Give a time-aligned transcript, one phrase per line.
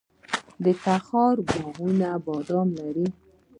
[0.63, 3.07] د تخار باغونه بادام لري.